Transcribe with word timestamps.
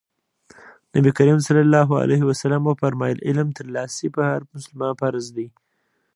نبي 0.95 1.11
کريم 1.17 1.37
ص 1.45 1.47
وفرمايل 2.67 3.17
علم 3.27 3.47
ترلاسی 3.57 4.07
په 4.15 4.21
هر 4.29 4.41
مسلمان 4.53 4.93
فرض 5.01 5.25
دی. 5.35 5.47